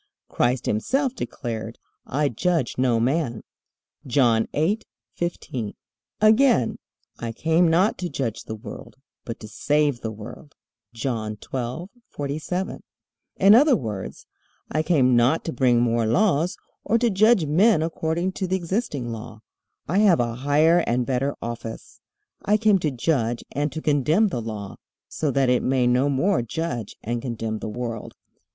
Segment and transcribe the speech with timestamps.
[0.29, 3.43] Christ himself declared: "I judge no man."
[4.07, 5.75] (John 8:15.)
[6.19, 6.79] Again,
[7.19, 8.95] "I came not to judge the world,
[9.25, 10.55] but to save the world."
[10.91, 12.79] (John 12:47.)
[13.35, 14.25] In other words:
[14.71, 19.07] "I came not to bring more laws, or to judge men according to the existing
[19.11, 19.41] Law.
[19.87, 21.99] I have a higher and better office.
[22.43, 24.77] I came to judge and to condemn the Law,
[25.07, 28.15] so that it may no more judge and condemn the world."